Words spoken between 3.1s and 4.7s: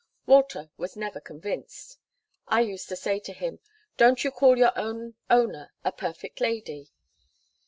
to him, "Don't you call